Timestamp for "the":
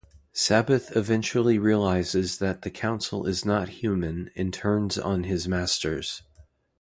2.63-2.71